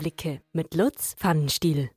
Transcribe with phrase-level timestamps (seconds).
[0.00, 1.90] Einblicke mit Lutz Pfannenstiel.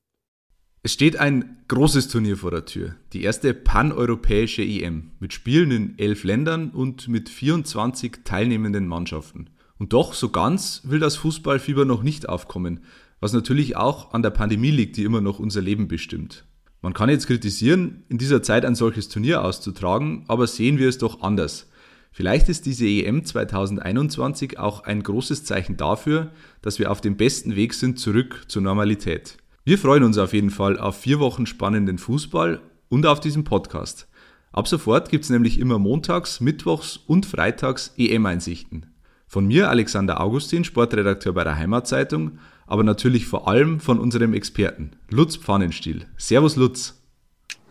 [0.81, 2.95] Es steht ein großes Turnier vor der Tür.
[3.13, 9.51] Die erste paneuropäische EM mit Spielen in elf Ländern und mit 24 teilnehmenden Mannschaften.
[9.79, 12.81] Und doch, so ganz will das Fußballfieber noch nicht aufkommen,
[13.21, 16.43] was natürlich auch an der Pandemie liegt, die immer noch unser Leben bestimmt.
[16.81, 20.97] Man kann jetzt kritisieren, in dieser Zeit ein solches Turnier auszutragen, aber sehen wir es
[20.97, 21.69] doch anders.
[22.15, 26.31] Vielleicht ist diese EM 2021 auch ein großes Zeichen dafür,
[26.61, 29.37] dass wir auf dem besten Weg sind zurück zur Normalität.
[29.65, 34.07] Wir freuen uns auf jeden Fall auf vier Wochen spannenden Fußball und auf diesen Podcast.
[34.51, 38.93] Ab sofort gibt es nämlich immer montags, mittwochs und freitags EM-Einsichten.
[39.25, 44.91] Von mir, Alexander Augustin, Sportredakteur bei der Heimatzeitung, aber natürlich vor allem von unserem Experten,
[45.09, 46.05] Lutz Pfannenstiel.
[46.17, 47.01] Servus Lutz.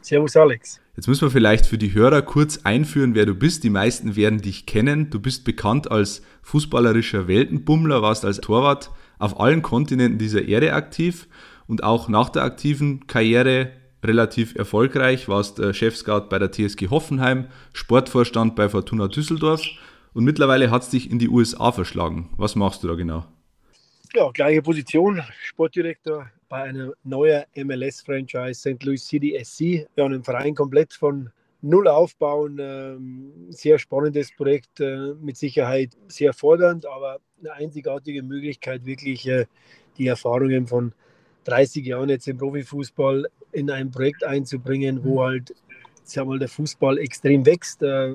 [0.01, 0.82] Servus Alex.
[0.95, 3.65] Jetzt müssen wir vielleicht für die Hörer kurz einführen, wer du bist.
[3.65, 5.09] Die meisten werden dich kennen.
[5.09, 11.29] Du bist bekannt als fußballerischer Weltenbummler, warst als Torwart auf allen Kontinenten dieser Erde aktiv
[11.67, 13.71] und auch nach der aktiven Karriere
[14.05, 19.63] relativ erfolgreich, warst äh, Chefscout bei der TSG Hoffenheim, Sportvorstand bei Fortuna Düsseldorf
[20.13, 22.29] und mittlerweile hat es dich in die USA verschlagen.
[22.37, 23.25] Was machst du da genau?
[24.13, 28.85] Ja, gleiche Position, Sportdirektor bei einer neuen MLS-Franchise St.
[28.85, 29.89] Louis City SC.
[29.97, 31.31] Ja, einen Verein komplett von
[31.63, 32.59] Null aufbauen.
[32.61, 39.47] Ähm, sehr spannendes Projekt, äh, mit Sicherheit sehr fordernd, aber eine einzigartige Möglichkeit, wirklich äh,
[39.97, 40.93] die Erfahrungen von
[41.45, 45.25] 30 Jahren jetzt im Profifußball in ein Projekt einzubringen, wo mhm.
[45.25, 45.55] halt
[46.05, 47.83] sag mal, der Fußball extrem wächst.
[47.83, 48.15] Äh,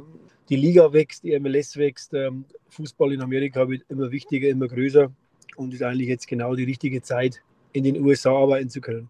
[0.49, 2.13] die Liga wächst, die MLS wächst.
[2.13, 5.11] Ähm, Fußball in Amerika wird immer wichtiger, immer größer
[5.55, 7.41] und ist eigentlich jetzt genau die richtige Zeit,
[7.73, 9.09] in den USA arbeiten zu können.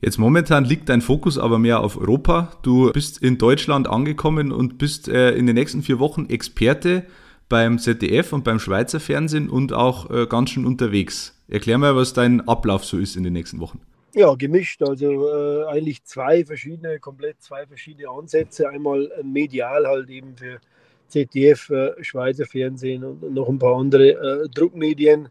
[0.00, 2.52] Jetzt momentan liegt dein Fokus aber mehr auf Europa.
[2.62, 7.04] Du bist in Deutschland angekommen und bist äh, in den nächsten vier Wochen Experte
[7.48, 11.34] beim ZDF und beim Schweizer Fernsehen und auch äh, ganz schön unterwegs.
[11.48, 13.80] Erklär mal, was dein Ablauf so ist in den nächsten Wochen.
[14.14, 14.82] Ja, gemischt.
[14.82, 18.68] Also äh, eigentlich zwei verschiedene, komplett zwei verschiedene Ansätze.
[18.68, 20.60] Einmal äh, medial halt eben für
[21.08, 25.28] ZDF, äh, Schweizer Fernsehen und noch ein paar andere äh, Druckmedien.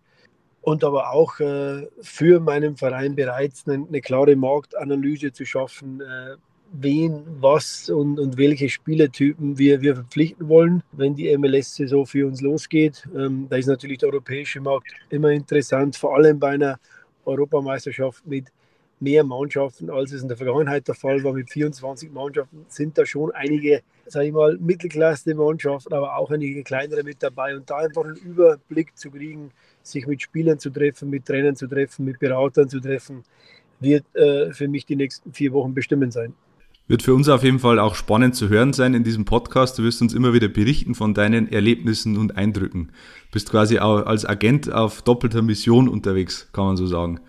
[0.62, 6.36] Und aber auch äh, für meinen Verein bereits eine, eine, klare Marktanalyse zu schaffen, äh,
[6.74, 12.42] wen, was und, und welche Spielertypen wir, wir verpflichten wollen, wenn die MLS-Saison für uns
[12.42, 13.08] losgeht.
[13.16, 16.80] Ähm, da ist natürlich der europäische Markt immer interessant, vor allem bei einer
[17.26, 18.52] Europameisterschaft mit
[19.00, 21.34] mehr Mannschaften, als es in der Vergangenheit der Fall war.
[21.34, 27.04] Mit 24 Mannschaften sind da schon einige, sage ich mal, Mittelklasse-Mannschaften, aber auch einige kleinere
[27.04, 27.56] mit dabei.
[27.56, 29.52] Und da einfach einen Überblick zu kriegen,
[29.84, 33.24] sich mit Spielern zu treffen, mit Trainern zu treffen, mit Beratern zu treffen,
[33.80, 36.34] wird äh, für mich die nächsten vier Wochen bestimmend sein.
[36.90, 39.78] Wird für uns auf jeden Fall auch spannend zu hören sein in diesem Podcast.
[39.78, 42.94] Du wirst uns immer wieder berichten von deinen Erlebnissen und Eindrücken.
[43.26, 47.20] Du bist quasi auch als Agent auf doppelter Mission unterwegs, kann man so sagen.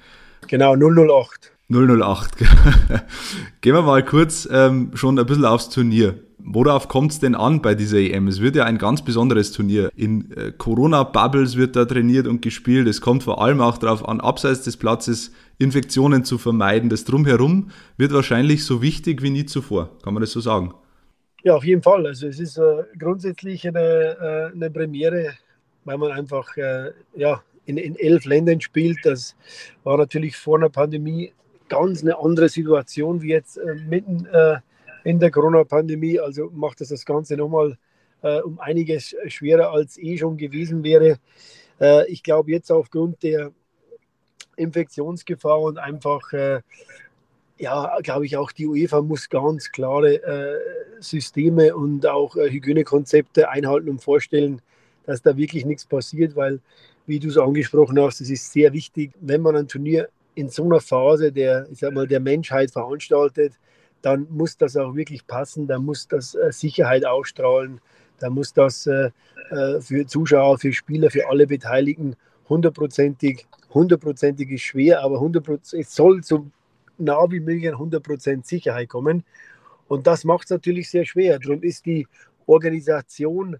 [0.46, 1.57] Genau, 008.
[1.70, 2.38] 008.
[3.60, 6.14] Gehen wir mal kurz ähm, schon ein bisschen aufs Turnier.
[6.38, 8.26] Worauf kommt es denn an bei dieser EM?
[8.26, 9.90] Es wird ja ein ganz besonderes Turnier.
[9.94, 12.88] In äh, Corona-Bubbles wird da trainiert und gespielt.
[12.88, 16.88] Es kommt vor allem auch darauf an, abseits des Platzes Infektionen zu vermeiden.
[16.88, 19.90] Das Drumherum wird wahrscheinlich so wichtig wie nie zuvor.
[20.02, 20.72] Kann man das so sagen?
[21.42, 22.06] Ja, auf jeden Fall.
[22.06, 25.34] Also es ist äh, grundsätzlich eine, äh, eine Premiere,
[25.84, 28.98] weil man einfach äh, ja, in, in elf Ländern spielt.
[29.04, 29.36] Das
[29.84, 31.32] war natürlich vor einer Pandemie
[31.68, 34.58] ganz eine andere Situation wie jetzt äh, mitten äh,
[35.04, 36.18] in der Corona-Pandemie.
[36.18, 37.76] Also macht das das Ganze nochmal
[38.22, 41.18] äh, um einiges schwerer als eh schon gewesen wäre.
[41.80, 43.52] Äh, ich glaube jetzt aufgrund der
[44.56, 46.60] Infektionsgefahr und einfach, äh,
[47.58, 50.58] ja, glaube ich auch die UEFA muss ganz klare äh,
[51.00, 54.60] Systeme und auch Hygienekonzepte einhalten und vorstellen,
[55.06, 56.60] dass da wirklich nichts passiert, weil,
[57.06, 60.08] wie du es angesprochen hast, es ist sehr wichtig, wenn man ein Turnier
[60.38, 63.54] in so einer Phase der, ich sag mal, der Menschheit veranstaltet,
[64.03, 67.81] dann muss das auch wirklich passen, da muss das äh, Sicherheit ausstrahlen,
[68.21, 69.10] da muss das äh,
[69.50, 72.15] äh, für Zuschauer, für Spieler, für alle Beteiligten
[72.48, 76.47] hundertprozentig, hundertprozentig ist schwer, aber 100%, es soll so
[76.98, 79.24] nah wie möglich an 100% Sicherheit kommen.
[79.89, 81.39] Und das macht es natürlich sehr schwer.
[81.41, 82.07] Darum ist die
[82.47, 83.57] Organisation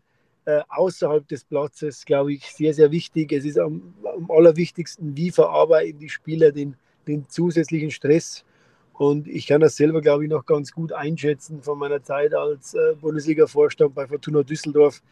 [0.49, 3.33] äh, außerhalb des Platzes, glaube ich, sehr, sehr wichtig.
[3.33, 6.75] Es ist am, am allerwichtigsten, wie verarbeiten die Spieler den,
[7.07, 8.47] den zusätzlichen Stress.
[8.95, 12.73] Und ich kann das selber, glaube ich, noch ganz gut einschätzen von meiner Zeit als
[12.73, 15.03] äh, Bundesliga-Vorstand bei Fortuna Düsseldorf,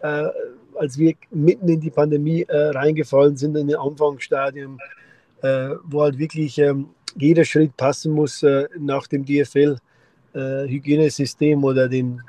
[0.00, 0.28] äh,
[0.76, 4.78] als wir mitten in die Pandemie äh, reingefallen sind, in den Anfangsstadium,
[5.42, 6.88] äh, wo halt wirklich ähm,
[7.18, 12.22] jeder Schritt passen muss äh, nach dem DFL-Hygienesystem oder den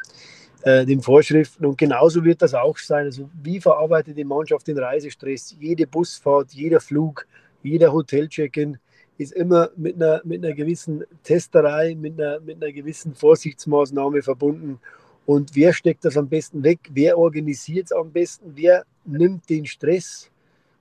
[0.68, 1.66] äh, den Vorschriften.
[1.66, 3.06] Und genauso wird das auch sein.
[3.06, 5.56] Also wie verarbeitet die Mannschaft den Reisestress?
[5.60, 7.25] Jede Busfahrt, jeder Flug,
[7.64, 8.78] Jeder Hotel-Check-In
[9.18, 14.80] ist immer mit einer, mit einer gewissen Testerei, mit einer, mit einer gewissen Vorsichtsmaßnahme verbunden.
[15.25, 16.80] Und wer steckt das am besten weg?
[16.92, 18.52] Wer organisiert es am besten?
[18.56, 20.30] Wer nimmt den Stress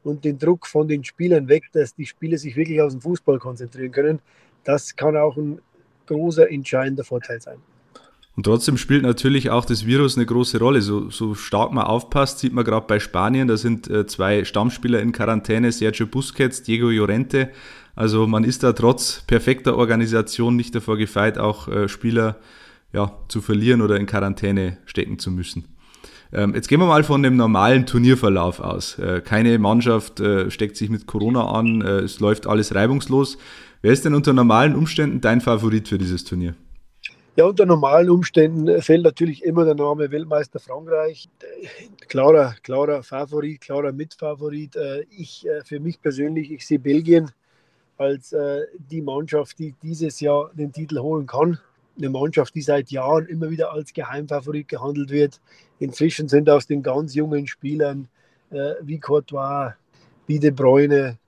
[0.04, 3.38] und den Druck von den Spielern weg, dass die Spieler sich wirklich auf den Fußball
[3.38, 4.18] konzentrieren können?
[4.64, 5.60] Das kann auch ein
[6.06, 7.58] großer, entscheidender Vorteil sein.
[8.36, 10.82] Und trotzdem spielt natürlich auch das Virus eine große Rolle.
[10.82, 15.00] So, so stark man aufpasst, sieht man gerade bei Spanien, da sind äh, zwei Stammspieler
[15.00, 17.48] in Quarantäne, Sergio Busquets, Diego Llorente.
[17.94, 22.36] Also man ist da trotz perfekter Organisation nicht davor gefeit, auch äh, Spieler
[22.92, 25.64] ja, zu verlieren oder in Quarantäne stecken zu müssen.
[26.30, 28.98] Ähm, jetzt gehen wir mal von dem normalen Turnierverlauf aus.
[28.98, 33.38] Äh, keine Mannschaft steckt sich mit Corona an, es läuft alles reibungslos.
[33.80, 36.54] Wer ist denn unter normalen Umständen dein Favorit für dieses Turnier?
[37.38, 41.28] Ja, unter normalen Umständen fällt natürlich immer der Name Weltmeister Frankreich.
[42.08, 44.74] Klarer, klarer Favorit, klarer Mitfavorit.
[44.74, 47.30] Äh, ich äh, für mich persönlich, ich sehe Belgien
[47.98, 51.58] als äh, die Mannschaft, die dieses Jahr den Titel holen kann.
[51.98, 55.38] Eine Mannschaft, die seit Jahren immer wieder als Geheimfavorit gehandelt wird.
[55.78, 58.08] Inzwischen sind aus den ganz jungen Spielern
[58.80, 59.74] wie Courtois,
[60.26, 61.18] wie De Bruyne,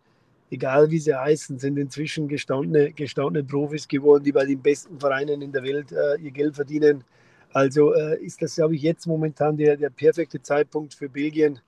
[0.51, 5.43] egal wie sie heißen, sind inzwischen gestandene, gestandene Profis geworden, die bei den besten Vereinen
[5.43, 7.05] in der Welt äh, ihr Geld verdienen.
[7.53, 11.59] Also äh, ist das, glaube ich, jetzt momentan der, der perfekte Zeitpunkt für Belgien,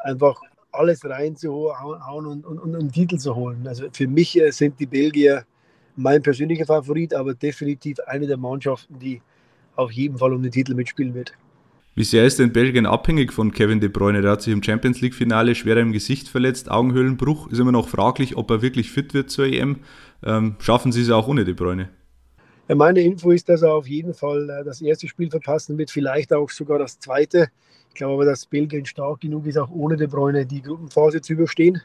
[0.00, 0.40] einfach
[0.72, 3.66] alles reinzuhauen und, und, und einen Titel zu holen.
[3.66, 5.44] Also für mich äh, sind die Belgier
[5.96, 9.20] mein persönlicher Favorit, aber definitiv eine der Mannschaften, die
[9.76, 11.32] auf jeden Fall um den Titel mitspielen wird.
[11.96, 14.22] Wie sehr ist denn Belgien abhängig von Kevin De Bruyne?
[14.22, 17.48] Der hat sich im Champions League-Finale schwer im Gesicht verletzt, Augenhöhlenbruch.
[17.50, 19.80] Ist immer noch fraglich, ob er wirklich fit wird zur EM.
[20.24, 21.88] Ähm, schaffen Sie es auch ohne De Bruyne?
[22.68, 25.90] Ja, meine Info ist, dass er auf jeden Fall äh, das erste Spiel verpassen wird,
[25.90, 27.48] vielleicht auch sogar das zweite.
[27.88, 31.32] Ich glaube aber, dass Belgien stark genug ist, auch ohne De Bruyne die Gruppenphase zu
[31.32, 31.82] überstehen.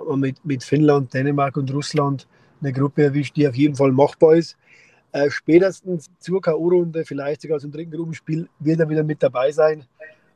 [0.00, 2.26] Aber mit, mit Finnland, Dänemark und Russland
[2.60, 4.56] eine Gruppe erwischt, die auf jeden Fall machbar ist.
[5.12, 9.84] Äh, spätestens zur K.O.-Runde, vielleicht sogar zum dritten Gruppenspiel, wird er wieder mit dabei sein.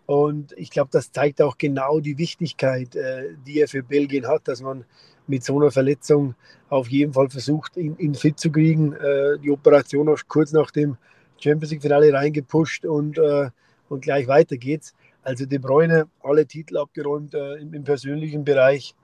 [0.07, 4.49] Und ich glaube, das zeigt auch genau die Wichtigkeit, äh, die er für Belgien hat,
[4.49, 4.85] dass man
[5.27, 6.35] mit so einer Verletzung
[6.69, 8.93] auf jeden Fall versucht, ihn, ihn fit zu kriegen.
[8.93, 10.97] Äh, die Operation auch kurz nach dem
[11.39, 13.51] Champions League-Finale reingepusht und, äh,
[13.89, 14.95] und gleich weiter geht's.
[15.23, 18.95] Also De Bruyne, alle Titel abgeräumt äh, im, im, persönlichen Bereich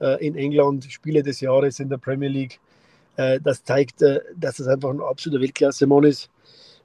[0.00, 2.60] äh, in England, Spiele des Jahres in der Premier League.
[3.20, 6.30] Äh, das zeigt, äh, dass es einfach ein absoluter Weltklasse-Mann ist,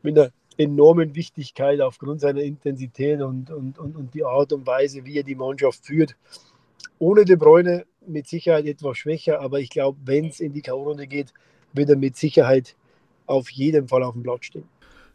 [0.03, 5.05] mit einer enormen Wichtigkeit aufgrund seiner Intensität und, und, und, und die Art und Weise,
[5.05, 6.15] wie er die Mannschaft führt.
[6.99, 11.07] Ohne De Bruyne mit Sicherheit etwas schwächer, aber ich glaube, wenn es in die K.O.-Runde
[11.07, 11.33] geht,
[11.71, 12.75] wird er mit Sicherheit
[13.27, 14.65] auf jeden Fall auf dem Platz stehen.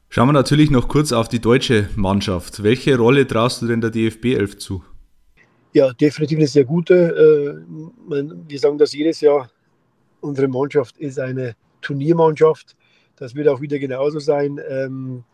[0.08, 2.62] Schauen wir natürlich noch kurz auf die deutsche Mannschaft.
[2.62, 4.82] Welche Rolle traust du denn der DFB 11 zu?
[5.74, 6.94] Ja, definitiv eine sehr gute.
[6.94, 9.48] Äh, wir sagen das jedes Jahr,
[10.20, 12.76] Unsere Mannschaft ist eine Turniermannschaft.
[13.16, 14.60] Das wird auch wieder genauso sein.
[14.68, 15.24] Ähm,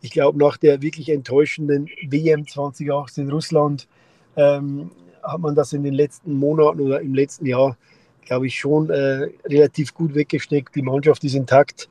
[0.00, 3.88] ich glaube, nach der wirklich enttäuschenden WM 2018 in Russland
[4.36, 4.90] ähm,
[5.22, 7.76] hat man das in den letzten Monaten oder im letzten Jahr,
[8.24, 10.74] glaube ich, schon äh, relativ gut weggesteckt.
[10.74, 11.88] Die Mannschaft ist intakt.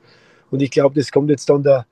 [0.50, 1.86] Und ich glaube, das kommt jetzt dann der,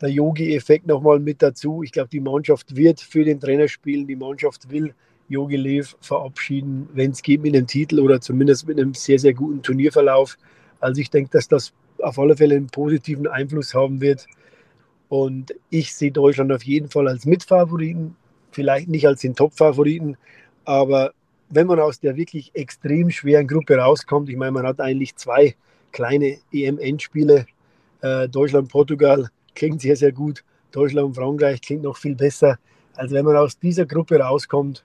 [0.00, 1.82] der Yogi-Effekt nochmal mit dazu.
[1.82, 4.06] Ich glaube, die Mannschaft wird für den Trainer spielen.
[4.06, 4.94] Die Mannschaft will
[5.28, 9.34] Jogi Lev verabschieden, wenn es geht, mit einem Titel oder zumindest mit einem sehr, sehr
[9.34, 10.36] guten Turnierverlauf.
[10.80, 14.26] Also ich denke, dass das auf alle Fälle einen positiven Einfluss haben wird.
[15.08, 18.14] Und ich sehe Deutschland auf jeden Fall als Mitfavoriten,
[18.52, 20.16] vielleicht nicht als den Top-Favoriten,
[20.64, 21.12] aber
[21.50, 25.54] wenn man aus der wirklich extrem schweren Gruppe rauskommt, ich meine, man hat eigentlich zwei
[25.92, 27.46] kleine EM-Endspiele,
[28.02, 32.58] äh, Deutschland, Portugal klingt sehr, sehr gut, Deutschland, Frankreich klingt noch viel besser.
[32.94, 34.84] Also wenn man aus dieser Gruppe rauskommt,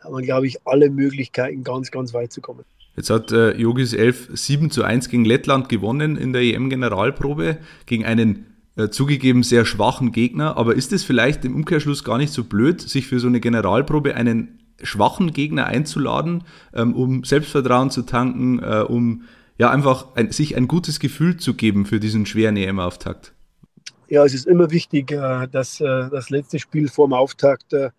[0.00, 2.64] hat man, glaube ich, alle Möglichkeiten, ganz, ganz weit zu kommen.
[2.96, 8.04] Jetzt hat äh, Jogis 11 7 zu 1 gegen Lettland gewonnen in der EM-Generalprobe, gegen
[8.04, 10.56] einen äh, zugegeben sehr schwachen Gegner.
[10.56, 14.14] Aber ist es vielleicht im Umkehrschluss gar nicht so blöd, sich für so eine Generalprobe
[14.14, 19.22] einen schwachen Gegner einzuladen, ähm, um Selbstvertrauen zu tanken, äh, um
[19.58, 23.34] ja einfach ein, sich ein gutes Gefühl zu geben für diesen schweren EM-Auftakt?
[24.08, 27.90] Ja, es ist immer wichtig, äh, dass äh, das letzte Spiel vor dem Auftakt äh,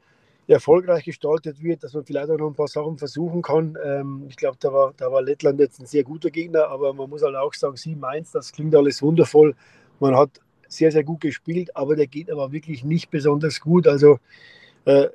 [0.48, 3.78] erfolgreich gestaltet wird, dass man vielleicht auch noch ein paar Sachen versuchen kann.
[3.84, 7.10] Ähm, ich glaube, da war, da war Lettland jetzt ein sehr guter Gegner, aber man
[7.10, 9.56] muss halt auch sagen, 7-1, das klingt alles wundervoll.
[10.00, 13.88] Man hat sehr, sehr gut gespielt, aber der Gegner war wirklich nicht besonders gut.
[13.88, 14.20] Also
[14.86, 15.08] äh,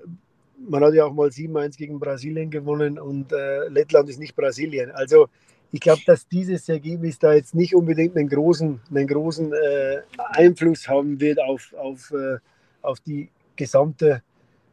[0.69, 4.91] man hat ja auch mal 7-1 gegen Brasilien gewonnen und äh, Lettland ist nicht Brasilien.
[4.91, 5.29] Also
[5.73, 10.89] ich glaube, dass dieses Ergebnis da jetzt nicht unbedingt einen großen, einen großen äh, Einfluss
[10.89, 12.39] haben wird auf, auf, äh,
[12.83, 14.23] auf die gesamte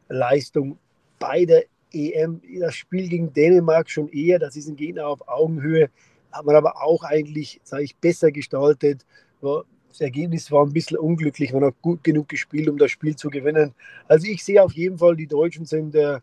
[0.10, 0.78] Leistung
[1.20, 1.62] beider
[1.94, 5.90] EM, das Spiel gegen Dänemark schon eher, das ist ein Gegner auf Augenhöhe,
[6.32, 9.06] hat man aber auch eigentlich, sage ich, besser gestaltet.
[9.42, 13.30] Das Ergebnis war ein bisschen unglücklich, man hat gut genug gespielt, um das Spiel zu
[13.30, 13.74] gewinnen.
[14.08, 16.20] Also ich sehe auf jeden Fall, die Deutschen sind, äh,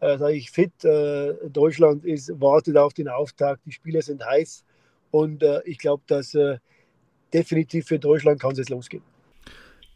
[0.00, 0.84] äh sage ich, fit.
[0.84, 4.64] Äh, Deutschland ist, wartet auf den Auftakt, die Spieler sind heiß
[5.10, 6.58] und äh, ich glaube, dass äh,
[7.32, 9.02] definitiv für Deutschland kann es jetzt losgehen.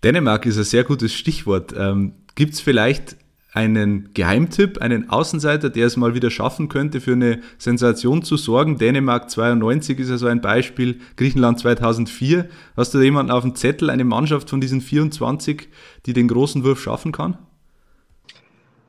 [0.03, 1.75] Dänemark ist ein sehr gutes Stichwort.
[1.77, 3.17] Ähm, Gibt es vielleicht
[3.59, 8.79] einen Geheimtipp, einen Außenseiter, der es mal wieder schaffen könnte, für eine Sensation zu sorgen?
[8.79, 12.49] Dänemark 92 ist ja so ein Beispiel, Griechenland 2004.
[12.77, 15.69] Hast du da jemanden auf dem Zettel, eine Mannschaft von diesen 24,
[16.07, 17.37] die den großen Wurf schaffen kann?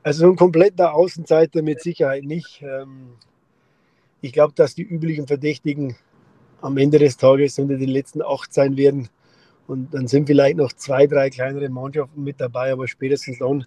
[0.04, 2.62] Also ein kompletter Außenseiter mit Sicherheit nicht.
[2.62, 3.14] Ähm,
[4.20, 5.96] ich glaube, dass die üblichen Verdächtigen
[6.60, 9.08] am Ende des Tages unter den letzten acht sein werden.
[9.66, 13.66] Und dann sind vielleicht noch zwei, drei kleinere Mannschaften mit dabei, aber spätestens dann,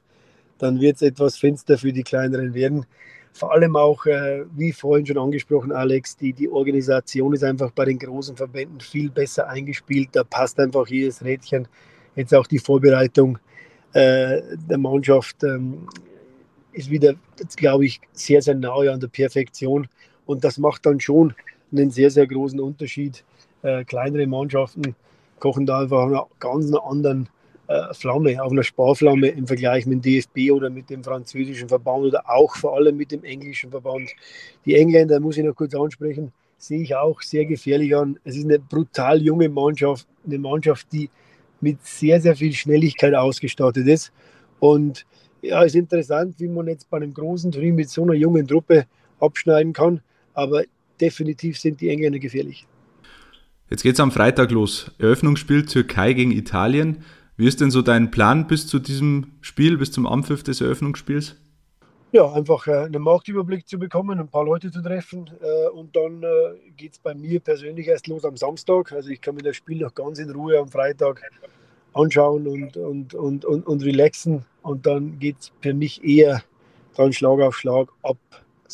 [0.63, 2.85] dann wird es etwas finster für die kleineren werden.
[3.33, 7.83] Vor allem auch, äh, wie vorhin schon angesprochen, Alex, die, die Organisation ist einfach bei
[7.83, 10.09] den großen Verbänden viel besser eingespielt.
[10.13, 11.67] Da passt einfach jedes Rädchen.
[12.15, 13.39] Jetzt auch die Vorbereitung
[13.91, 15.87] äh, der Mannschaft ähm,
[16.71, 17.15] ist wieder,
[17.57, 19.87] glaube ich, sehr, sehr nahe an der Perfektion.
[20.25, 21.33] Und das macht dann schon
[21.73, 23.25] einen sehr, sehr großen Unterschied.
[23.63, 24.95] Äh, kleinere Mannschaften
[25.39, 27.27] kochen da einfach auf einer ganz anderen
[27.93, 32.29] Flamme, auf einer Sparflamme im Vergleich mit dem DFB oder mit dem französischen Verband oder
[32.29, 34.09] auch vor allem mit dem englischen Verband.
[34.65, 38.19] Die Engländer, muss ich noch kurz ansprechen, sehe ich auch sehr gefährlich an.
[38.23, 41.09] Es ist eine brutal junge Mannschaft, eine Mannschaft, die
[41.61, 44.11] mit sehr, sehr viel Schnelligkeit ausgestattet ist.
[44.59, 45.05] Und
[45.41, 48.47] ja, es ist interessant, wie man jetzt bei einem großen Turnier mit so einer jungen
[48.47, 48.85] Truppe
[49.19, 50.01] abschneiden kann.
[50.33, 50.63] Aber
[50.99, 52.65] definitiv sind die Engländer gefährlich.
[53.69, 54.91] Jetzt geht es am Freitag los.
[54.99, 57.03] Eröffnungsspiel Türkei gegen Italien.
[57.43, 61.35] Wie ist denn so dein Plan bis zu diesem Spiel, bis zum Anpfiff des Eröffnungsspiels?
[62.13, 66.23] Ja, einfach äh, einen Marktüberblick zu bekommen, ein paar Leute zu treffen äh, und dann
[66.23, 66.27] äh,
[66.77, 68.93] geht es bei mir persönlich erst los am Samstag.
[68.93, 71.21] Also ich kann mir das Spiel noch ganz in Ruhe am Freitag
[71.91, 76.43] anschauen und, und, und, und, und relaxen und dann geht es für mich eher
[76.95, 78.19] dann Schlag auf Schlag ab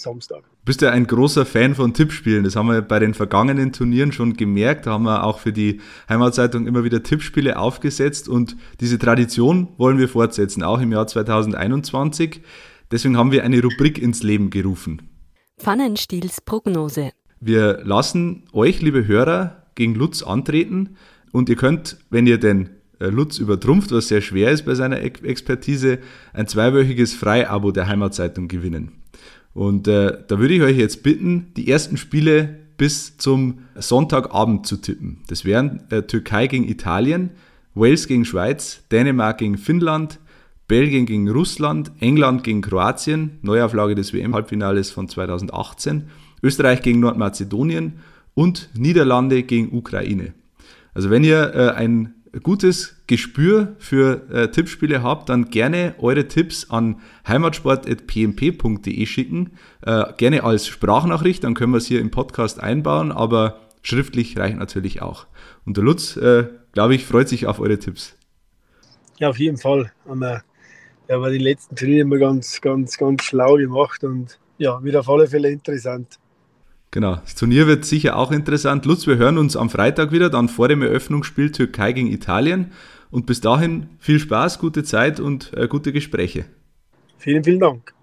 [0.02, 2.44] Samstag bist ja ein großer Fan von Tippspielen.
[2.44, 4.86] Das haben wir bei den vergangenen Turnieren schon gemerkt.
[4.86, 9.98] Da haben wir auch für die Heimatzeitung immer wieder Tippspiele aufgesetzt und diese Tradition wollen
[9.98, 12.42] wir fortsetzen, auch im Jahr 2021.
[12.92, 15.02] Deswegen haben wir eine Rubrik ins Leben gerufen.
[15.58, 17.14] Pfannenstiels Prognose.
[17.40, 20.98] Wir lassen euch, liebe Hörer, gegen Lutz antreten
[21.32, 25.02] und ihr könnt, wenn ihr den äh, Lutz übertrumpft, was sehr schwer ist bei seiner
[25.02, 25.98] Expertise,
[26.32, 28.92] ein zweiwöchiges Freiabo der Heimatzeitung gewinnen.
[29.54, 34.78] Und äh, da würde ich euch jetzt bitten, die ersten Spiele bis zum Sonntagabend zu
[34.78, 35.20] tippen.
[35.28, 37.32] Das wären äh, Türkei gegen Italien,
[37.76, 40.20] Wales gegen Schweiz, Dänemark gegen Finnland,
[40.68, 46.04] Belgien gegen Russland, England gegen Kroatien, Neuauflage des WM-Halbfinales von 2018,
[46.44, 47.94] Österreich gegen Nordmazedonien
[48.36, 50.34] und Niederlande gegen Ukraine.
[50.94, 52.14] Also wenn ihr äh, ein
[52.44, 59.52] gutes Gespür für äh, Tippspiele habt, dann gerne eure Tipps an heimatsport.pmp.de schicken.
[59.82, 64.58] Äh, gerne als Sprachnachricht, dann können wir es hier im Podcast einbauen, aber schriftlich reicht
[64.58, 65.28] natürlich auch.
[65.66, 68.16] Und der Lutz, äh, glaube ich, freut sich auf eure Tipps.
[69.18, 69.92] Ja, auf jeden Fall.
[70.08, 70.44] Haben wir,
[71.08, 75.28] ja, die letzten Turniere immer ganz, ganz, ganz schlau gemacht und ja, wieder auf alle
[75.28, 76.19] Fälle interessant.
[76.92, 78.86] Genau, das Turnier wird sicher auch interessant.
[78.86, 82.72] Lutz, wir hören uns am Freitag wieder, dann vor dem Eröffnungsspiel Türkei gegen Italien.
[83.12, 86.46] Und bis dahin viel Spaß, gute Zeit und äh, gute Gespräche.
[87.18, 87.94] Vielen, vielen Dank.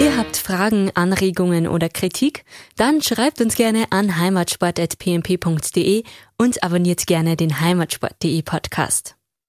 [0.00, 2.44] Ihr habt Fragen, Anregungen oder Kritik?
[2.76, 6.04] Dann schreibt uns gerne an heimatsport.pmp.de
[6.38, 9.19] und abonniert gerne den heimatsport.de Podcast.